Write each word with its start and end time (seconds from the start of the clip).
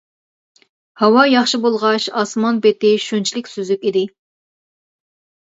ھاۋا 1.01 1.25
ياخشى 1.31 1.59
بولغاچ 1.65 2.07
ئاسمان 2.21 2.63
بېتى 2.65 2.95
شۇنچىلىك 3.05 3.53
سۈزۈك 3.53 3.87
ئىدى. 3.93 4.05